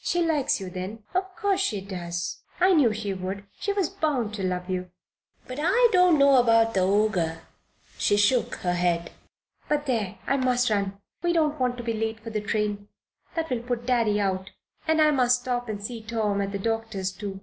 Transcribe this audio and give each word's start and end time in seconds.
"She 0.00 0.22
likes 0.22 0.60
you, 0.62 0.70
then?" 0.70 1.02
"Of 1.14 1.36
course 1.36 1.60
she 1.60 1.82
does." 1.82 2.38
"I 2.58 2.72
knew 2.72 2.90
she 2.94 3.12
would, 3.12 3.44
she 3.60 3.70
was 3.74 3.90
bound 3.90 4.32
to 4.36 4.42
love 4.42 4.70
you. 4.70 4.90
But 5.46 5.58
I 5.62 5.90
don't 5.92 6.18
know 6.18 6.36
about 6.36 6.72
the 6.72 6.80
Ogre," 6.80 7.20
and 7.20 7.40
she 7.98 8.16
shook 8.16 8.54
her 8.64 8.72
head. 8.72 9.12
"But 9.68 9.84
there! 9.84 10.16
I 10.26 10.38
must 10.38 10.70
run. 10.70 10.98
We 11.22 11.34
don't 11.34 11.60
want 11.60 11.76
to 11.76 11.82
be 11.82 11.92
late 11.92 12.20
for 12.20 12.30
the 12.30 12.40
train. 12.40 12.88
That 13.34 13.50
will 13.50 13.60
put 13.62 13.84
Daddy 13.84 14.18
out. 14.18 14.52
And 14.86 15.02
I 15.02 15.10
must 15.10 15.42
stop 15.42 15.68
and 15.68 15.84
see 15.84 16.02
Tom 16.02 16.40
at 16.40 16.52
the 16.52 16.58
doctor's, 16.58 17.12
too." 17.12 17.40